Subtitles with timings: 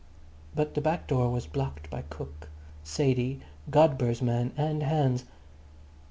[0.55, 2.49] But the back door was blocked by cook,
[2.83, 5.25] Sadie, Godber's man and Hans.